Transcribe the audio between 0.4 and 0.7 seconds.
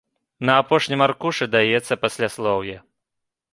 На